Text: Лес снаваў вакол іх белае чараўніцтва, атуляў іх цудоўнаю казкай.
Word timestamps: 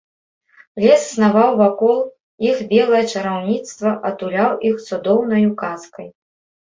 Лес 0.83 1.03
снаваў 1.15 1.51
вакол 1.63 1.99
іх 2.51 2.57
белае 2.73 3.03
чараўніцтва, 3.13 3.89
атуляў 4.09 4.51
іх 4.71 4.75
цудоўнаю 4.87 5.49
казкай. 5.65 6.07